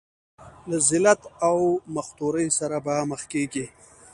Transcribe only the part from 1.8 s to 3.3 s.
مختورۍ سره به مخ